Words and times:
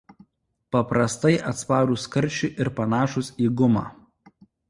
Paprastai 0.75 1.33
atsparūs 1.51 2.07
karščiui 2.17 2.51
ir 2.65 2.71
panašūs 2.79 3.31
į 3.49 3.53
gumą. 3.61 3.87